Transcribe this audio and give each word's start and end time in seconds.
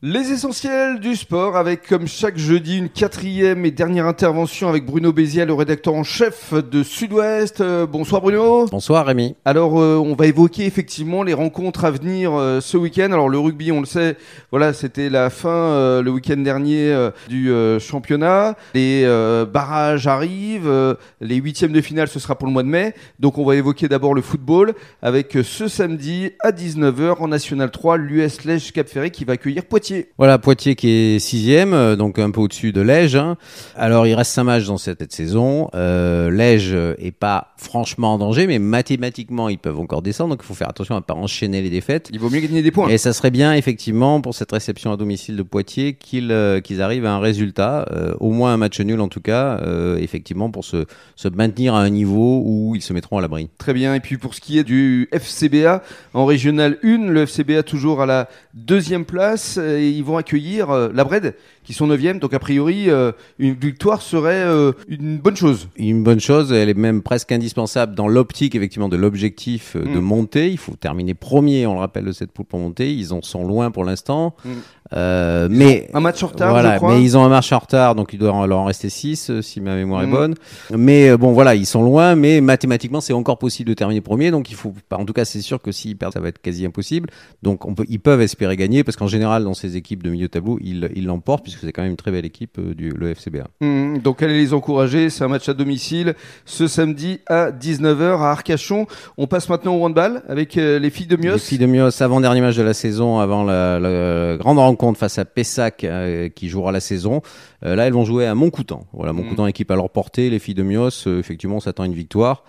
Les 0.00 0.30
essentiels 0.30 1.00
du 1.00 1.16
sport 1.16 1.56
avec 1.56 1.88
comme 1.88 2.06
chaque 2.06 2.38
jeudi 2.38 2.78
une 2.78 2.88
quatrième 2.88 3.66
et 3.66 3.72
dernière 3.72 4.06
intervention 4.06 4.68
avec 4.68 4.86
Bruno 4.86 5.12
Béziat, 5.12 5.44
le 5.44 5.54
rédacteur 5.54 5.92
en 5.92 6.04
chef 6.04 6.54
de 6.54 6.84
Sud-Ouest. 6.84 7.60
Euh, 7.60 7.84
bonsoir 7.84 8.22
Bruno. 8.22 8.66
Bonsoir 8.66 9.06
Rémi. 9.06 9.34
Alors 9.44 9.80
euh, 9.80 9.96
on 9.96 10.14
va 10.14 10.26
évoquer 10.26 10.66
effectivement 10.66 11.24
les 11.24 11.34
rencontres 11.34 11.84
à 11.84 11.90
venir 11.90 12.32
euh, 12.32 12.60
ce 12.60 12.76
week-end. 12.76 13.10
Alors 13.10 13.28
le 13.28 13.40
rugby, 13.40 13.72
on 13.72 13.80
le 13.80 13.86
sait, 13.86 14.16
voilà, 14.52 14.72
c'était 14.72 15.10
la 15.10 15.30
fin 15.30 16.00
le 16.00 16.10
week-end 16.12 16.36
dernier 16.36 17.08
du 17.28 17.50
championnat. 17.80 18.54
Les 18.74 19.04
barrages 19.52 20.06
arrivent, 20.06 20.96
les 21.20 21.34
huitièmes 21.34 21.72
de 21.72 21.80
finale 21.80 22.06
ce 22.06 22.20
sera 22.20 22.38
pour 22.38 22.46
le 22.46 22.52
mois 22.52 22.62
de 22.62 22.68
mai. 22.68 22.94
Donc 23.18 23.36
on 23.36 23.44
va 23.44 23.56
évoquer 23.56 23.88
d'abord 23.88 24.14
le 24.14 24.22
football 24.22 24.74
avec 25.02 25.36
ce 25.42 25.66
samedi 25.66 26.30
à 26.38 26.52
19h 26.52 27.16
en 27.18 27.26
National 27.26 27.72
3 27.72 27.96
l'US 27.96 28.44
Lège 28.44 28.72
Cap 28.72 28.86
Ferré 28.86 29.10
qui 29.10 29.24
va 29.24 29.32
accueillir 29.32 29.64
Poitiers. 29.64 29.87
Voilà, 30.18 30.38
Poitiers 30.38 30.74
qui 30.74 30.90
est 30.90 31.18
sixième, 31.18 31.72
euh, 31.74 31.96
donc 31.96 32.18
un 32.18 32.30
peu 32.30 32.40
au-dessus 32.40 32.72
de 32.72 32.80
Lège. 32.80 33.16
Hein. 33.16 33.36
Alors, 33.76 34.06
il 34.06 34.14
reste 34.14 34.32
5 34.32 34.44
matchs 34.44 34.66
dans 34.66 34.78
cette 34.78 35.12
saison. 35.12 35.70
Euh, 35.74 36.30
Lège 36.30 36.74
est 36.98 37.12
pas 37.12 37.54
franchement 37.56 38.14
en 38.14 38.18
danger, 38.18 38.46
mais 38.46 38.58
mathématiquement, 38.58 39.48
ils 39.48 39.58
peuvent 39.58 39.78
encore 39.78 40.02
descendre. 40.02 40.30
Donc, 40.30 40.40
il 40.42 40.46
faut 40.46 40.54
faire 40.54 40.68
attention 40.68 40.94
à 40.94 40.98
ne 40.98 41.04
pas 41.04 41.14
enchaîner 41.14 41.62
les 41.62 41.70
défaites. 41.70 42.08
Il 42.12 42.18
vaut 42.18 42.30
mieux 42.30 42.40
gagner 42.40 42.62
des 42.62 42.70
points. 42.70 42.88
Et 42.88 42.98
ça 42.98 43.12
serait 43.12 43.30
bien, 43.30 43.54
effectivement, 43.54 44.20
pour 44.20 44.34
cette 44.34 44.52
réception 44.52 44.92
à 44.92 44.96
domicile 44.96 45.36
de 45.36 45.42
Poitiers, 45.42 45.94
qu'ils 45.94 46.32
euh, 46.32 46.60
qu'ils 46.60 46.82
arrivent 46.82 47.06
à 47.06 47.12
un 47.12 47.20
résultat, 47.20 47.86
euh, 47.92 48.14
au 48.20 48.30
moins 48.30 48.52
un 48.52 48.56
match 48.56 48.80
nul 48.80 49.00
en 49.00 49.08
tout 49.08 49.20
cas, 49.20 49.60
effectivement, 49.98 50.50
pour 50.50 50.64
se, 50.64 50.84
se 51.16 51.28
maintenir 51.28 51.74
à 51.74 51.80
un 51.80 51.90
niveau 51.90 52.42
où 52.44 52.74
ils 52.74 52.82
se 52.82 52.92
mettront 52.92 53.18
à 53.18 53.20
l'abri. 53.20 53.48
Très 53.58 53.72
bien. 53.72 53.94
Et 53.94 54.00
puis, 54.00 54.18
pour 54.18 54.34
ce 54.34 54.40
qui 54.40 54.58
est 54.58 54.64
du 54.64 55.08
FCBA 55.12 55.82
en 56.14 56.24
régional 56.26 56.78
1, 56.82 57.10
le 57.10 57.26
FCBA 57.26 57.62
toujours 57.62 58.02
à 58.02 58.06
la 58.06 58.28
deuxième 58.54 59.04
place 59.04 59.58
ils 59.78 60.04
vont 60.04 60.16
accueillir 60.16 60.70
euh, 60.70 60.88
la 60.92 61.04
Bred 61.04 61.34
qui 61.64 61.74
sont 61.74 61.86
9 61.86 62.18
Donc 62.18 62.32
a 62.32 62.38
priori, 62.38 62.88
euh, 62.88 63.12
une 63.38 63.54
victoire 63.54 64.00
serait 64.00 64.42
euh, 64.42 64.72
une 64.88 65.18
bonne 65.18 65.36
chose. 65.36 65.68
Une 65.76 66.02
bonne 66.02 66.18
chose, 66.20 66.50
elle 66.50 66.70
est 66.70 66.74
même 66.74 67.02
presque 67.02 67.30
indispensable 67.30 67.94
dans 67.94 68.08
l'optique 68.08 68.54
effectivement 68.54 68.88
de 68.88 68.96
l'objectif 68.96 69.76
de 69.76 69.98
mm. 69.98 70.00
monter. 70.00 70.50
Il 70.50 70.56
faut 70.56 70.76
terminer 70.76 71.12
premier, 71.12 71.66
on 71.66 71.74
le 71.74 71.80
rappelle, 71.80 72.06
de 72.06 72.12
cette 72.12 72.32
poule 72.32 72.46
pour 72.46 72.58
monter. 72.58 72.94
Ils 72.94 73.12
en 73.12 73.20
sont 73.20 73.46
loin 73.46 73.70
pour 73.70 73.84
l'instant. 73.84 74.34
Mm. 74.44 74.50
Euh, 74.94 75.48
mais 75.50 75.90
un 75.92 76.00
match 76.00 76.22
en 76.22 76.28
retard, 76.28 76.50
voilà, 76.50 76.72
je 76.72 76.76
crois. 76.78 76.94
mais 76.94 77.02
ils 77.02 77.18
ont 77.18 77.22
un 77.22 77.28
match 77.28 77.52
en 77.52 77.58
retard, 77.58 77.94
donc 77.94 78.14
il 78.14 78.18
doit 78.18 78.46
leur 78.46 78.58
en 78.58 78.64
rester 78.64 78.88
6 78.88 79.28
euh, 79.28 79.42
si 79.42 79.60
ma 79.60 79.74
mémoire 79.74 80.02
est 80.02 80.06
mm. 80.06 80.10
bonne. 80.10 80.34
Mais 80.74 81.14
bon, 81.16 81.32
voilà, 81.32 81.54
ils 81.54 81.66
sont 81.66 81.82
loin, 81.82 82.14
mais 82.14 82.40
mathématiquement 82.40 83.02
c'est 83.02 83.12
encore 83.12 83.36
possible 83.36 83.68
de 83.68 83.74
terminer 83.74 84.00
premier, 84.00 84.30
donc 84.30 84.50
il 84.50 84.54
faut, 84.54 84.72
en 84.90 85.04
tout 85.04 85.12
cas, 85.12 85.26
c'est 85.26 85.42
sûr 85.42 85.60
que 85.60 85.72
s'ils 85.72 85.98
perdent, 85.98 86.14
ça 86.14 86.20
va 86.20 86.28
être 86.28 86.40
quasi 86.40 86.64
impossible. 86.64 87.10
Donc 87.42 87.66
on 87.66 87.74
peut, 87.74 87.84
ils 87.90 88.00
peuvent 88.00 88.22
espérer 88.22 88.56
gagner 88.56 88.82
parce 88.82 88.96
qu'en 88.96 89.08
général, 89.08 89.44
dans 89.44 89.52
ces 89.52 89.67
équipes 89.76 90.02
de 90.02 90.10
milieu 90.10 90.26
de 90.26 90.32
tableau, 90.32 90.58
ils 90.62 90.90
ils 90.94 91.04
l'emportent 91.04 91.42
puisque 91.42 91.60
c'est 91.60 91.72
quand 91.72 91.82
même 91.82 91.92
une 91.92 91.96
très 91.96 92.10
belle 92.10 92.24
équipe 92.24 92.60
du 92.60 92.90
le 92.90 93.14
FCBA. 93.14 93.48
Mm. 93.60 93.98
donc 93.98 94.22
allez 94.22 94.38
les 94.38 94.54
encourager, 94.54 95.10
c'est 95.10 95.24
un 95.24 95.28
match 95.28 95.48
à 95.48 95.54
domicile 95.54 96.14
ce 96.44 96.66
samedi 96.66 97.20
à 97.26 97.50
19h 97.50 98.20
à 98.20 98.30
Arcachon. 98.30 98.86
On 99.16 99.26
passe 99.26 99.48
maintenant 99.48 99.76
au 99.76 99.84
handball 99.84 100.22
avec 100.28 100.54
les 100.54 100.90
filles 100.90 101.06
de 101.06 101.16
Mios. 101.16 101.34
Les 101.34 101.38
filles 101.38 101.58
de 101.58 101.66
Mios, 101.66 102.02
avant 102.02 102.20
dernier 102.20 102.40
match 102.40 102.56
de 102.56 102.62
la 102.62 102.74
saison, 102.74 103.18
avant 103.18 103.44
la, 103.44 103.78
la 103.78 104.36
grande 104.36 104.58
rencontre 104.58 104.78
contre 104.78 104.98
face 104.98 105.18
à 105.18 105.24
Pessac 105.24 105.84
euh, 105.84 106.28
qui 106.28 106.48
jouera 106.48 106.72
la 106.72 106.80
saison. 106.80 107.20
Euh, 107.64 107.74
là, 107.74 107.86
elles 107.86 107.92
vont 107.92 108.04
jouer 108.04 108.26
à 108.26 108.34
Montcoutan. 108.34 108.86
Voilà, 108.92 109.12
Montcoutan, 109.12 109.44
mm. 109.44 109.48
équipe 109.48 109.70
à 109.70 109.76
leur 109.76 109.90
portée. 109.90 110.30
Les 110.30 110.38
filles 110.38 110.54
de 110.54 110.62
Mios, 110.62 111.06
euh, 111.06 111.18
effectivement, 111.18 111.56
on 111.56 111.60
s'attend 111.60 111.82
à 111.82 111.86
une 111.86 111.94
victoire. 111.94 112.44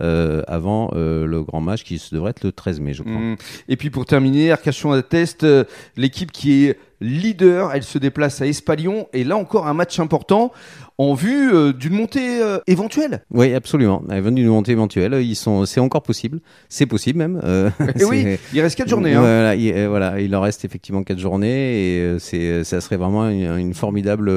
avant 0.00 0.90
le 0.94 1.42
grand 1.42 1.60
match 1.60 1.82
qui 1.82 2.00
devrait 2.12 2.30
être 2.30 2.44
le 2.44 2.52
13 2.52 2.80
mai, 2.80 2.94
je 2.94 3.02
crois. 3.02 3.14
Mm. 3.14 3.36
Et 3.68 3.76
puis 3.76 3.90
pour 3.90 4.06
terminer, 4.06 4.52
Arcachon 4.52 4.92
atteste 4.92 5.46
l'équipe 5.96 6.30
qui 6.30 6.57
est 6.66 6.78
leader, 7.00 7.72
elle 7.72 7.82
se 7.82 7.98
déplace 7.98 8.40
à 8.40 8.46
Espalion 8.46 9.08
et 9.12 9.24
là 9.24 9.36
encore 9.36 9.66
un 9.66 9.74
match 9.74 10.00
important 10.00 10.52
en 11.00 11.14
vue 11.14 11.54
euh, 11.54 11.72
d'une 11.72 11.92
montée 11.92 12.42
euh, 12.42 12.58
éventuelle. 12.66 13.22
Oui, 13.30 13.54
absolument. 13.54 14.02
Vue 14.08 14.32
d'une 14.32 14.48
montée 14.48 14.72
éventuelle, 14.72 15.14
ils 15.22 15.36
sont, 15.36 15.64
c'est 15.64 15.78
encore 15.78 16.02
possible. 16.02 16.40
C'est 16.68 16.86
possible 16.86 17.18
même. 17.20 17.40
Euh, 17.44 17.70
et 18.00 18.04
oui, 18.04 18.36
il 18.52 18.60
reste 18.60 18.76
quatre 18.76 18.88
journées. 18.88 19.14
Hein. 19.14 19.20
Voilà, 19.20 19.54
il, 19.54 19.86
voilà, 19.86 20.20
il 20.20 20.34
en 20.34 20.40
reste 20.40 20.64
effectivement 20.64 21.04
quatre 21.04 21.20
journées 21.20 21.46
et 21.46 22.18
c'est, 22.18 22.64
ça 22.64 22.80
serait 22.80 22.96
vraiment 22.96 23.28
une, 23.28 23.74
formidable 23.74 24.32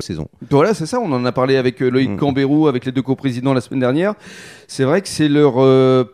saison. 0.00 0.28
Voilà, 0.50 0.74
c'est 0.74 0.86
ça. 0.86 1.00
On 1.00 1.10
en 1.10 1.24
a 1.24 1.32
parlé 1.32 1.56
avec 1.56 1.80
Loïc 1.80 2.10
mm. 2.10 2.16
Cambérou, 2.18 2.68
avec 2.68 2.84
les 2.84 2.92
deux 2.92 3.02
coprésidents 3.02 3.52
la 3.52 3.60
semaine 3.60 3.80
dernière. 3.80 4.14
C'est 4.68 4.84
vrai 4.84 5.02
que 5.02 5.08
c'est 5.08 5.28
leur 5.28 5.54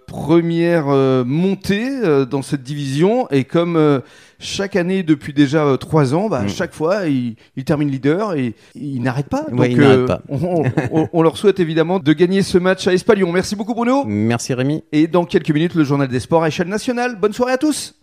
première 0.07 0.87
montée 1.27 1.91
dans 2.31 2.43
cette 2.43 2.63
division 2.63 3.29
et 3.31 3.45
comme 3.45 4.01
chaque 4.39 4.77
année 4.77 5.03
depuis 5.03 5.33
déjà 5.33 5.77
euh, 5.83 5.87
trois 5.87 6.15
ans, 6.15 6.29
bah, 6.29 6.43
mm. 6.43 6.49
chaque 6.49 6.75
fois, 6.75 7.07
il, 7.07 7.37
termine 7.65 7.91
leader 7.91 8.35
et 8.35 8.55
il 8.75 9.03
n'arrête 9.03 9.29
pas. 9.29 9.47
Donc, 9.51 9.61
euh, 9.61 10.07
pas. 10.07 10.23
On, 10.29 11.23
leur 11.23 11.37
souhaite 11.37 11.61
évidemment 11.61 11.99
de 11.99 12.13
gagner 12.13 12.43
ce 12.43 12.59
match 12.59 12.87
à 12.87 12.93
Espalion. 12.93 13.31
Merci 13.33 13.57
beaucoup 13.57 13.75
Bruno. 13.75 14.05
Merci 14.07 14.55
Rémi. 14.55 14.85
Et 14.93 15.07
dans 15.07 15.25
quelques 15.25 15.51
minutes, 15.51 15.75
le 15.75 15.85
journal 15.85 16.09
des 16.09 16.21
sports 16.21 16.43
à 16.43 16.49
échelle 16.49 16.69
nationale. 16.69 17.17
Bonne 17.21 17.33
soirée 17.33 17.53
à 17.53 17.59
tous. 17.59 18.02